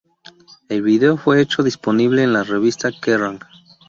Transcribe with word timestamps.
El 0.67 0.81
vídeo 0.81 1.15
fue 1.15 1.41
hecho 1.41 1.61
disponible 1.61 2.23
en 2.23 2.33
la 2.33 2.41
revista 2.41 2.91
Kerrang! 2.91 3.39